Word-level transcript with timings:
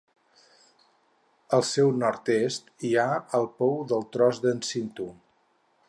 Al 1.57 1.65
seu 1.71 1.91
nord-est 2.05 2.73
hi 2.89 2.93
ha 3.03 3.07
el 3.41 3.47
Pou 3.61 3.79
del 3.93 4.11
Tros 4.17 4.45
del 4.49 4.65
Cinto. 4.71 5.11